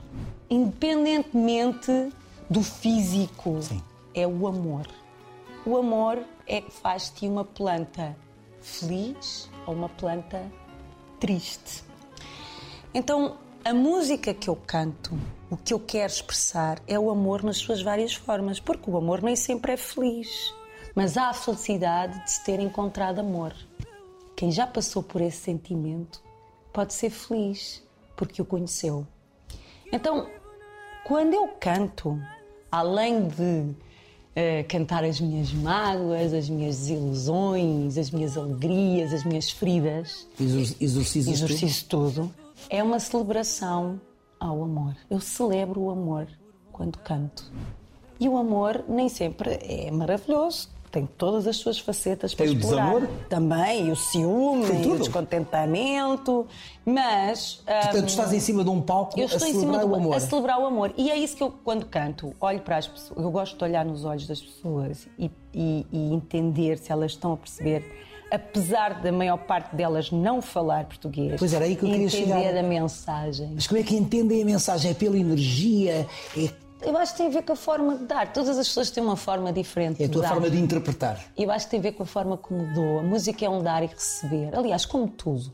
[0.51, 2.13] Independentemente
[2.51, 3.81] do físico, Sim.
[4.13, 4.89] é o amor.
[5.65, 8.17] O amor é que faz-te uma planta
[8.61, 10.51] feliz ou uma planta
[11.21, 11.90] triste.
[12.93, 15.17] Então, a música que eu canto,
[15.51, 19.23] o que eu quero expressar é o amor nas suas várias formas, porque o amor
[19.23, 20.53] nem sempre é feliz,
[20.95, 23.55] mas há a felicidade de se ter encontrado amor.
[24.35, 26.21] Quem já passou por esse sentimento
[26.73, 27.83] pode ser feliz
[28.17, 29.07] porque o conheceu.
[29.93, 30.27] Então,
[31.05, 32.21] quando eu canto,
[32.71, 33.75] além de
[34.35, 40.77] eh, cantar as minhas mágoas, as minhas desilusões, as minhas alegrias, as minhas feridas, Exor-
[40.81, 41.45] Exorcizas tu?
[41.45, 42.35] exercício tudo,
[42.69, 44.01] é uma celebração
[44.39, 44.95] ao amor.
[45.11, 46.27] Eu celebro o amor
[46.73, 47.45] quando canto.
[48.19, 50.69] E o amor nem sempre é maravilhoso.
[50.91, 52.87] Tem todas as suas facetas para Tem o explorar.
[52.95, 53.09] desamor?
[53.29, 56.47] Também, o ciúme, Tem o descontentamento.
[56.85, 57.63] Mas.
[57.65, 59.93] Portanto, hum, estás em cima de um palco eu a estou em cima celebrar do
[59.93, 60.17] o amor.
[60.17, 60.93] a celebrar o amor.
[60.97, 63.23] E é isso que eu, quando canto, olho para as pessoas.
[63.23, 67.35] Eu gosto de olhar nos olhos das pessoas e, e- e entender se elas estão
[67.35, 67.85] a perceber,
[68.31, 71.37] apesar da maior parte delas não falar português.
[71.39, 72.57] Pois era aí que eu queria entender chegar.
[72.59, 73.51] a mensagem.
[73.55, 74.91] Mas como é que entendem a mensagem?
[74.91, 76.07] É pela energia?
[76.37, 76.51] É
[76.83, 78.33] Eu acho que tem a ver com a forma de dar.
[78.33, 80.29] Todas as pessoas têm uma forma diferente É a de tua dar.
[80.31, 81.21] forma de interpretar.
[81.37, 83.01] Eu acho que tem a ver com a forma como dou.
[83.01, 84.57] A música é um dar e receber.
[84.57, 85.53] Aliás, como tudo.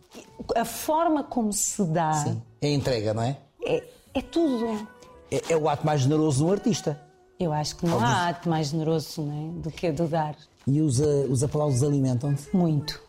[0.55, 2.12] A forma como se dá
[2.61, 3.37] É a entrega, não é?
[3.65, 3.83] é,
[4.15, 4.87] é tudo.
[5.31, 7.01] É, é o ato mais generoso de um artista.
[7.41, 10.35] Eu acho que não há ato mais generoso né, do que do dar.
[10.68, 12.48] E os, ah, os aplausos alimentam-te.
[12.52, 13.00] Muito.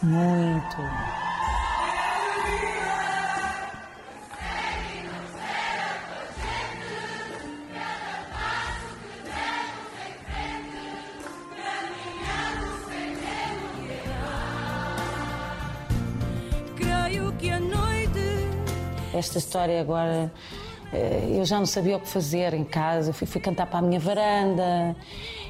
[0.00, 0.76] Muito.
[16.76, 18.20] Creio que a noite
[19.12, 20.32] Esta história agora,
[20.92, 23.12] eh, eu já não sabia o que fazer em casa.
[23.12, 24.94] Fui, fui cantar para a minha varanda,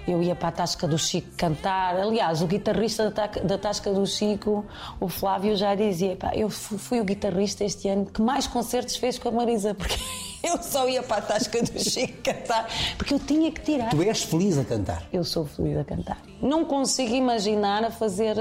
[0.06, 1.96] eu ia para a Tasca do Chico cantar.
[1.96, 4.64] Aliás, o guitarrista da, Ta- da Tasca do Chico,
[4.98, 8.96] o Flávio, já dizia: "Pá, eu fu- fui o guitarrista este ano que mais concertos
[8.96, 9.96] fez com a Marisa, porque
[10.42, 13.90] eu só ia para a Tasca do Chico cantar, porque eu tinha que tirar.
[13.90, 15.02] Tu és feliz a cantar.
[15.12, 16.18] Eu sou feliz a cantar.
[16.40, 18.36] Não consigo imaginar a fazer.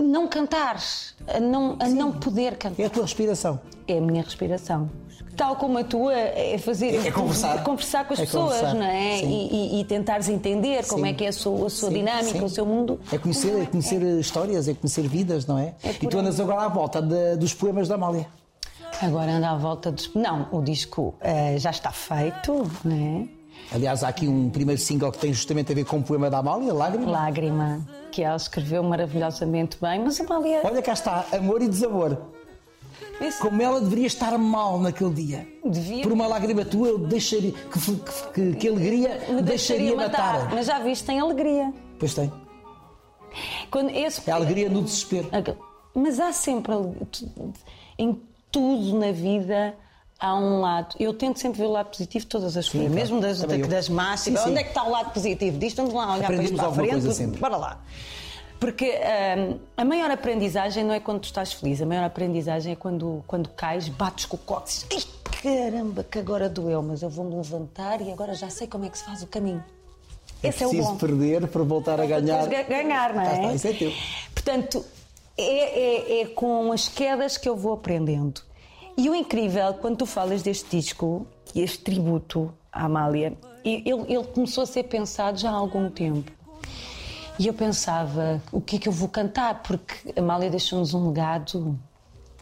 [0.00, 0.76] Não cantar,
[1.26, 3.60] a não, a não poder cantar É a tua respiração.
[3.86, 4.88] é a minha respiração.
[5.36, 7.64] Tal como a tua é fazer É conversar.
[7.64, 9.18] conversar com as É pessoas, conversar, não é?
[9.22, 11.10] E, e- e tentares entender como Sim.
[11.10, 13.00] é que é a sua, a sua Sim, dinâmica, o seu mundo.
[13.10, 15.74] É conhecer, é conhecer histórias, é conhecer vidas, não é?
[15.82, 18.26] É e tu andas agora à volta de- dos poemas da Amália.
[19.00, 20.12] Agora anda à volta dos.
[20.14, 23.41] Não, o disco eh, já está feito, não é?
[23.70, 26.38] Aliás, há aqui um primeiro single que tem justamente a ver com o poema da
[26.38, 27.10] Amália, Lágrima.
[27.10, 30.60] Lágrima, que ela escreveu maravilhosamente bem, mas a Amália.
[30.64, 32.16] Olha cá está, amor e desamor.
[33.20, 35.48] esse- Como ela deveria estar mal naquele dia.
[35.64, 36.02] Devia.
[36.02, 37.52] Por uma lágrima tua, eu deixaria.
[37.52, 40.50] Que, que, que, alegria me deixaria matar.
[40.52, 41.72] Mas já viste, tem alegria.
[41.98, 42.30] Pois tem.
[43.70, 44.28] Quando esse...
[44.28, 45.28] É alegria no desespero.
[45.94, 46.74] Mas há sempre
[47.98, 48.20] em
[48.50, 49.74] tudo na vida
[50.22, 50.94] há um lado.
[50.98, 52.94] Eu tento sempre ver o lado positivo de todas as coisas, claro.
[52.94, 53.66] mesmo das, eu.
[53.68, 54.20] das más.
[54.20, 54.48] Sim, sim.
[54.50, 55.76] Onde é que está o lado positivo disto?
[55.78, 57.14] Vamos lá olhar Aprendemos para isto para a frente.
[57.14, 57.40] sempre.
[57.40, 57.80] Bora lá.
[58.60, 62.76] Porque hum, a maior aprendizagem não é quando tu estás feliz, a maior aprendizagem é
[62.76, 65.08] quando, quando cais, bates com o cóccix.
[65.42, 68.96] Caramba, que agora doeu, mas eu vou-me levantar e agora já sei como é que
[68.96, 69.64] se faz o caminho.
[70.44, 70.96] Esse é, o Preciso bom.
[70.98, 72.46] perder para voltar a ganhar.
[72.46, 73.34] Depois ga- ganhar, não Cá é?
[73.40, 73.92] está, isso é teu.
[74.32, 74.84] Portanto,
[75.36, 78.42] é, é- é com as quedas que eu vou aprendendo.
[78.96, 84.64] E o incrível, quando tu falas deste disco, este tributo à Amália, ele, ele começou
[84.64, 86.30] a ser pensado já há algum tempo.
[87.38, 89.62] E eu pensava, o que é que eu vou cantar?
[89.62, 91.78] Porque a Amália deixou-nos um legado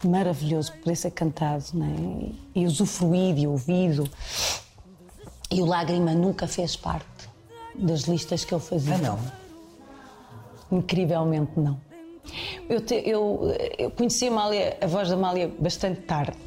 [0.03, 2.31] maravilhoso que poder ser cantado, não é?
[2.53, 4.09] E usufruído e ouvido.
[5.49, 7.29] E o Lágrima nunca fez parte
[7.75, 8.95] das listas que eu fazia.
[8.95, 9.19] Ah, não.
[10.71, 11.79] Incrivelmente não.
[12.69, 14.31] Eu, te- eu- eu conheci a,
[14.85, 16.37] a voz da Amália bastante tarde.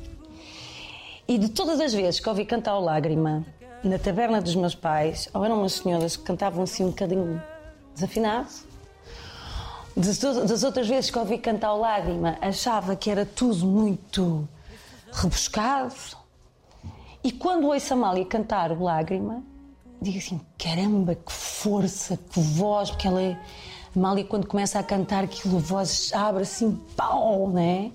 [1.27, 3.45] E de todas as vezes que ouvi cantar o Lágrima
[3.83, 7.43] na taberna dos meus pais, ou eram umas senhoras que cantavam assim um bocadinho
[7.95, 8.49] desafinado.
[9.97, 14.49] Das outras vezes que ouvi cantar o Lágrima, achava que era tudo muito
[15.13, 15.95] rebuscado.
[17.23, 19.43] E quando ouço a Amália cantar o Lágrima,
[20.03, 23.39] digo assim: caramba, que força, que voz, porque ela é.
[23.95, 27.93] A Amália, quando começa a cantar, aquilo, a voz abre assim, pau, né?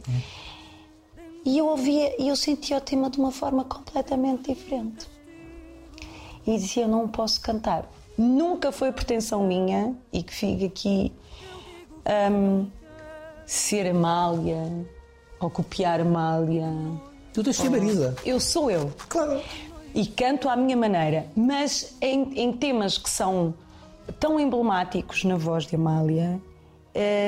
[1.46, 5.08] E eu ouvia, e eu sentia o tema de uma forma completamente diferente.
[6.46, 7.90] E dizia: não posso cantar.
[8.18, 11.12] Nunca foi pretensão minha, e que fica aqui,
[12.32, 12.68] hum,
[13.46, 14.86] ser Amália,
[15.40, 16.68] ou copiar Amália.
[17.34, 18.16] Tu tens ser Marisa.
[18.26, 19.42] Eu sou eu Claro.
[19.94, 23.54] e canto à minha maneira, mas em, em temas que são
[24.20, 26.40] tão emblemáticos na voz de Amália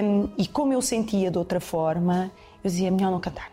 [0.04, 2.32] hum, e como eu sentia de outra forma,
[2.64, 3.52] eu dizia: melhor não cantar,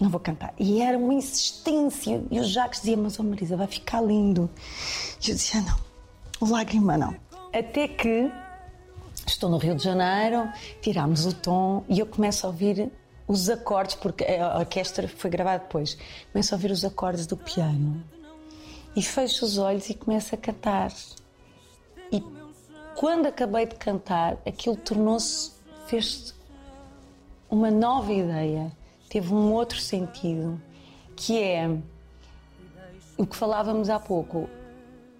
[0.00, 0.54] não vou cantar.
[0.58, 2.22] E era uma insistência.
[2.30, 4.50] E o Jacques dizia: Mas, oh Marisa, vai ficar lindo.
[5.24, 7.14] E eu dizia: Não, lágrima não.
[7.52, 8.30] Até que
[9.26, 10.48] estou no Rio de Janeiro,
[10.80, 12.90] tirámos o tom e eu começo a ouvir
[13.26, 15.96] os acordes, porque a orquestra foi gravada depois.
[16.32, 18.04] Começo a ouvir os acordes do piano
[18.94, 20.90] e fecho os olhos e começo a cantar.
[22.10, 22.20] E
[22.96, 25.52] quando acabei de cantar, aquilo tornou-se,
[25.86, 26.34] fez
[27.50, 28.72] uma nova ideia,
[29.08, 30.60] teve um outro sentido,
[31.14, 31.78] que é
[33.16, 34.48] o que falávamos há pouco.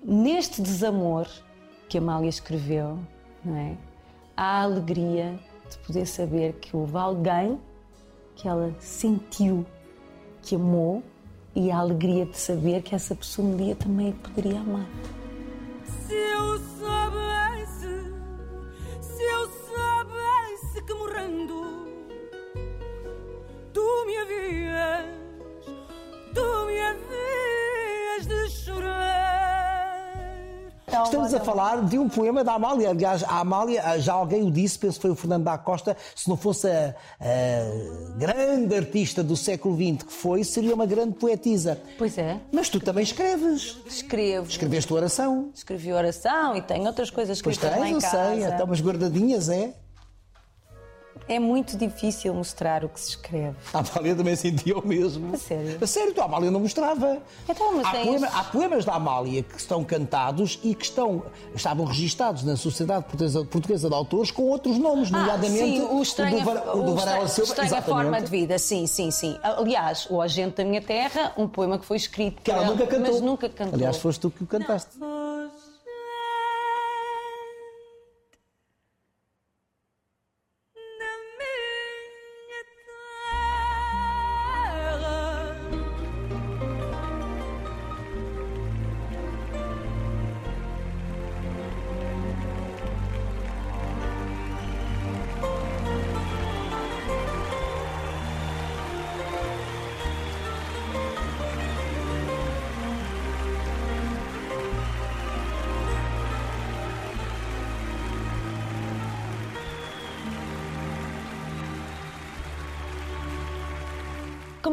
[0.02, 1.28] Neste desamor
[1.88, 2.98] que a Amália escreveu,
[3.44, 3.76] não é?
[4.36, 5.38] há a alegria
[5.70, 7.60] de poder saber que houve alguém
[8.34, 9.66] que ela sentiu
[10.42, 11.02] que amou
[11.54, 14.86] e a alegria de saber que essa pessoa um dia também poderia amar.
[16.06, 16.58] Se eu
[31.06, 32.90] Estamos a falar de um poema da Amália.
[32.90, 36.28] Aliás, a Amália, já alguém o disse, penso que foi o Fernando da Costa, se
[36.28, 41.78] não fosse a, a grande artista do século XX que foi, seria uma grande poetisa.
[41.98, 43.76] Pois é, Mas tu também escreves.
[43.86, 44.48] escrevo.
[44.48, 45.50] Escreveste oração.
[45.54, 49.48] Escrevi oração e tenho outras coisas Pois escritas lá tens, eu sei, até umas guardadinhas,
[49.48, 49.74] é?
[51.28, 53.56] É muito difícil mostrar o que se escreve.
[53.74, 55.34] A Amália também sentia o mesmo.
[55.34, 55.78] A sério?
[55.80, 57.18] A sério, tu, a Amália não mostrava.
[57.48, 61.22] Então, mas há, tens- poema- há poemas da Amália que estão cantados e que estão,
[61.54, 63.04] estavam registados na Sociedade
[63.50, 67.48] Portuguesa, de Autores com outros nomes, nomeadamente Ah, sim, o Var- o do Varela Silva.
[67.50, 68.02] estranha exatamente.
[68.02, 69.36] forma de vida, sim, sim, sim.
[69.42, 72.86] Aliás, O Agente da Minha Terra, um poema que foi escrito Que ela por nunca
[72.86, 73.12] cantou.
[73.12, 73.74] mas nunca cantou.
[73.74, 74.90] Aliás, foste tu que o cantaste.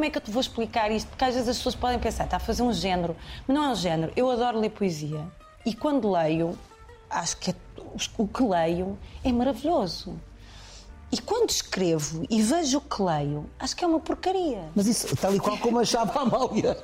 [0.03, 1.07] Como é que eu te vou explicar isto?
[1.07, 3.15] Porque às vezes as pessoas podem pensar, está a fazer um género,
[3.47, 4.11] mas não é um género.
[4.17, 5.21] Eu adoro ler poesia
[5.65, 6.59] e quando leio,
[7.09, 7.55] acho que é-
[8.17, 10.19] o que leio é maravilhoso.
[11.09, 14.63] E quando escrevo e vejo o que leio, acho que é uma porcaria.
[14.75, 16.77] Mas isso, tal e qual como achava a Amália.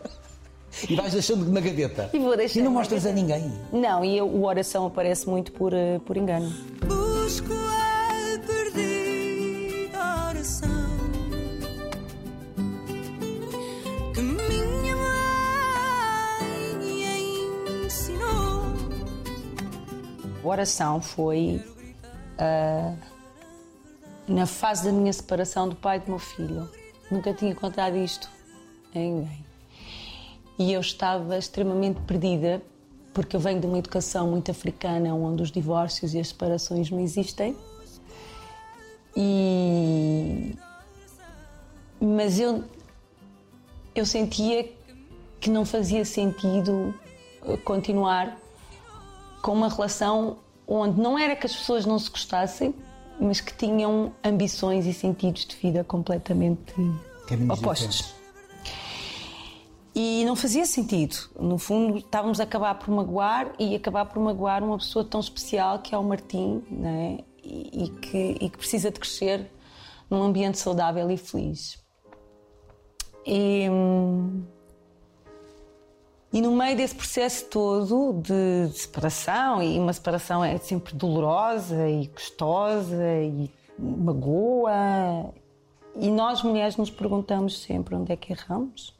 [0.89, 2.10] E vais deixando na gaveta.
[2.13, 3.51] E vou deixando E não mostras a ninguém.
[3.73, 6.49] Não, e eu- o oração aparece muito por, eh, por engano.
[6.86, 7.58] Busco
[20.49, 21.63] oração foi
[22.38, 22.93] ah,
[24.27, 26.69] na fase da minha separação do pai do meu filho.
[27.12, 28.29] Nunca tinha contado isto
[28.93, 29.45] a ninguém.
[30.57, 32.62] E eu estava extremamente perdida,
[33.13, 36.99] porque eu venho de uma educação muito africana, onde os divórcios e as separações não
[36.99, 37.55] existem.
[39.15, 40.55] E.
[41.99, 42.63] Mas eu,
[43.95, 44.69] eu sentia
[45.39, 46.93] que não fazia sentido
[47.63, 48.38] continuar
[49.41, 52.73] com uma relação onde não era que as pessoas não se gostassem,
[53.19, 56.73] mas que tinham ambições e sentidos de vida completamente
[57.28, 57.97] Caminhos opostos.
[57.97, 58.19] diferentes.
[59.95, 61.15] E não fazia sentido.
[61.38, 65.80] No fundo, estávamos a acabar por magoar e acabar por magoar uma pessoa tão especial
[65.80, 67.17] que é o Martim, não é?
[67.43, 69.52] E, e que, e que precisa de crescer
[70.10, 71.80] num ambiente saudável e feliz.
[73.25, 74.43] E, hum,
[76.31, 81.89] e no meio desse processo todo de, de separação, e uma separação é sempre dolorosa
[81.89, 85.33] e custosa e magoa,
[85.95, 88.95] e nós mulheres nos perguntamos sempre onde é que erramos,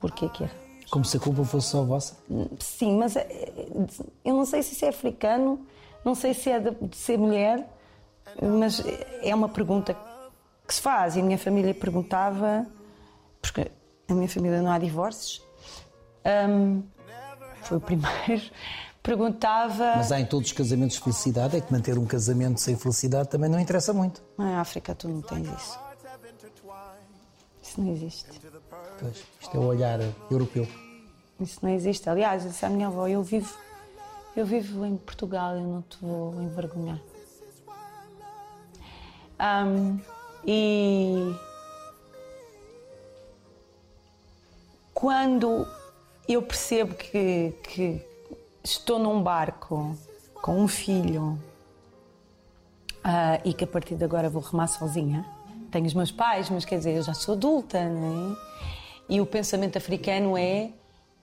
[0.00, 0.62] porquê que erramos.
[0.90, 2.16] Como se a culpa fosse só vossa.
[2.58, 3.66] Sim, mas é-
[4.24, 5.60] eu não sei se isso é africano,
[6.04, 7.66] não sei se é de, de ser mulher,
[8.40, 8.82] mas
[9.22, 9.96] é uma pergunta
[10.66, 11.16] que se faz.
[11.16, 12.66] E a minha família perguntava,
[13.40, 13.70] porque
[14.08, 15.42] na minha família não há divórcios,
[16.48, 16.82] hum,
[17.62, 18.50] foi o primeiro,
[19.02, 19.94] perguntava.
[19.96, 23.50] Mas há em todos os casamentos felicidade, é que manter um casamento sem felicidade também
[23.50, 24.22] não interessa muito.
[24.36, 25.78] Na África tu não tens isso.
[27.62, 28.26] Isso não existe.
[28.98, 29.98] Pois, isto é o olhar
[30.30, 30.68] europeu.
[31.40, 32.08] Isso não existe.
[32.08, 33.52] Aliás, eu disse à minha avó, eu vivo,
[34.36, 37.00] eu vivo em Portugal, eu não te vou envergonhar.
[39.38, 39.98] Ahm,
[40.46, 41.34] e
[44.94, 45.66] quando
[46.28, 48.00] eu percebo que, que
[48.62, 49.96] estou num barco
[50.34, 51.38] com um filho
[53.02, 55.26] ah, e que a partir de agora vou remar sozinha.
[55.70, 58.52] Tenho os meus pais, mas quer dizer, eu já sou adulta, não é?
[59.08, 60.70] E o pensamento africano é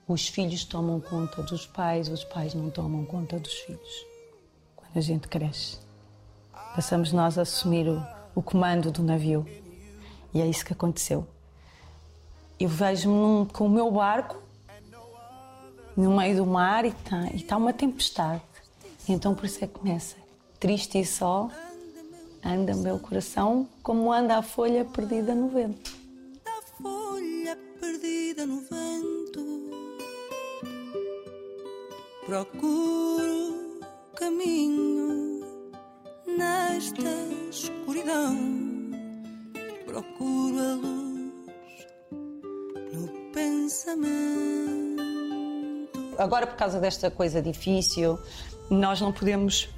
[0.06, 4.06] os filhos tomam conta dos pais, os pais não tomam conta dos filhos.
[4.76, 5.78] Quando a gente cresce,
[6.74, 8.02] passamos nós a assumir o,
[8.34, 9.46] o comando do navio.
[10.34, 11.26] E é isso que aconteceu.
[12.58, 14.49] Eu vejo-me com o meu barco
[16.00, 18.42] no meio do mar e está tá uma tempestade.
[19.08, 20.16] Então por isso é que começa.
[20.58, 21.50] Triste e só,
[22.44, 25.94] anda meu coração como anda a folha perdida no vento.
[26.44, 29.70] Da folha perdida no vento,
[32.26, 33.80] procuro
[34.16, 35.40] caminho
[36.26, 37.02] nesta
[37.50, 38.36] escuridão.
[39.86, 41.32] Procuro a luz
[42.92, 44.89] no pensamento.
[46.20, 48.18] Agora por causa desta coisa difícil,
[48.70, 49.68] nós não podemos,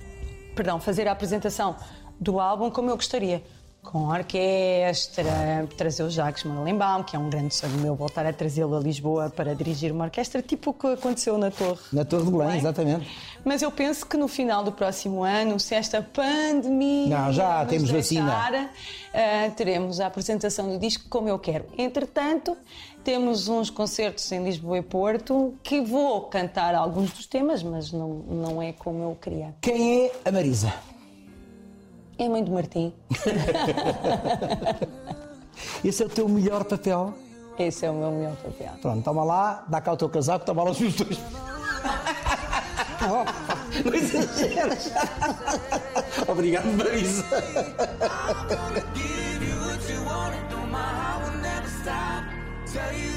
[0.55, 1.77] perdão, fazer a apresentação
[2.21, 3.43] do álbum como eu gostaria.
[3.83, 8.77] Com orquestra, trazer o Jacques Morlenbaum, que é um grande sonho meu, voltar a trazê-lo
[8.77, 11.81] a Lisboa para dirigir uma orquestra, tipo o que aconteceu na Torre.
[11.93, 13.11] Na Torre de Belém, exatamente.
[13.45, 17.09] Mas eu penso que no final do próximo ano, se esta pandemia.
[17.09, 18.25] Não, já temos vacina.
[18.25, 18.71] deixar,
[19.13, 21.65] ah, teremos a apresentação do disco como eu quero.
[21.77, 22.57] Entretanto,
[23.03, 28.09] temos uns concertos em Lisboa e Porto que vou cantar alguns dos temas, mas não,
[28.09, 29.55] não é como eu queria.
[29.61, 30.73] Quem é a Marisa?
[32.19, 32.93] É mãe do Martim.
[35.85, 37.15] Esse é o teu melhor papel?
[37.59, 38.73] Esse é o meu melhor papel.
[38.81, 41.19] Pronto, toma lá, dá cá o teu casaco, toma lá os meus dois.
[43.85, 44.93] Não exageres.
[46.29, 47.25] Obrigado, Marisa.
[52.73, 53.12] Give you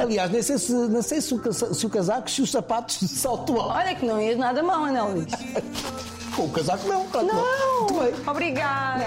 [0.00, 3.56] Aliás, nem sei se, não sei se, o, se o casaco, se os sapatos alto.
[3.56, 5.32] Olha que não ias nada mal, Ana Luís.
[6.34, 7.78] Com o casaco não, claro que não.
[7.80, 8.28] Muito bem.
[8.28, 9.04] Obrigada.